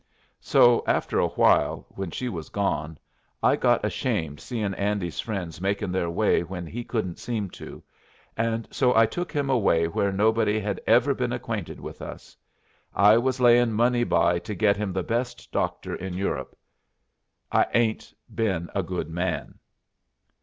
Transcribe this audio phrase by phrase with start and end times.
[0.39, 2.97] So after a while, when she was gone,
[3.43, 7.83] I got ashamed seein' Andy's friends makin' their way when he couldn't seem to,
[8.35, 12.35] and so I took him away where nobody hed ever been acquainted with us.
[12.95, 16.57] I was layin' money by to get him the best doctor in Europe.
[17.51, 19.59] I 'ain't been a good man."